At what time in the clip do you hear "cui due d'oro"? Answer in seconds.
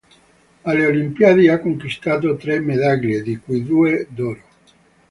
3.37-4.41